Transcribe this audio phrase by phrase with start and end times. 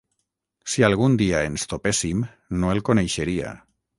[0.75, 2.25] Si algun dia ens topéssim,
[2.63, 3.53] no el coneixeria.